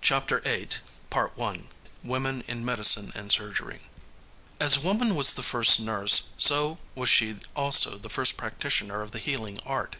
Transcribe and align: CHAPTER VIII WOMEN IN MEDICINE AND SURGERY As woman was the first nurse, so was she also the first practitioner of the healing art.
CHAPTER 0.00 0.38
VIII 0.38 0.68
WOMEN 2.04 2.44
IN 2.46 2.64
MEDICINE 2.64 3.10
AND 3.16 3.32
SURGERY 3.32 3.80
As 4.60 4.78
woman 4.78 5.16
was 5.16 5.32
the 5.34 5.42
first 5.42 5.80
nurse, 5.80 6.28
so 6.38 6.78
was 6.94 7.10
she 7.10 7.38
also 7.56 7.98
the 7.98 8.08
first 8.08 8.36
practitioner 8.36 9.02
of 9.02 9.10
the 9.10 9.18
healing 9.18 9.58
art. 9.66 9.96